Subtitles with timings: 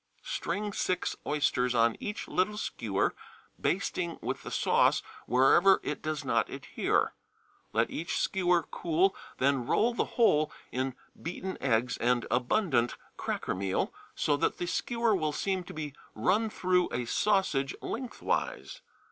[0.23, 3.13] String six oysters on each little skewer,
[3.59, 7.13] basting with the sauce wherever it does not adhere;
[7.71, 13.93] let each skewer cool, then roll the whole in beaten eggs and abundant cracker meal,
[14.15, 18.81] so that the skewer will seem to be run through a sausage lengthwise.